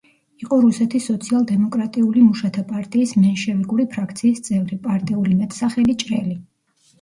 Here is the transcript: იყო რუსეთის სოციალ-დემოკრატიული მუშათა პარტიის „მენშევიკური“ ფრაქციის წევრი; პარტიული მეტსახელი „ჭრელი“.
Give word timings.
იყო 0.43 0.57
რუსეთის 0.61 1.03
სოციალ-დემოკრატიული 1.09 2.23
მუშათა 2.29 2.63
პარტიის 2.69 3.13
„მენშევიკური“ 3.25 3.85
ფრაქციის 3.93 4.43
წევრი; 4.49 4.79
პარტიული 4.89 5.39
მეტსახელი 5.43 5.97
„ჭრელი“. 6.05 6.35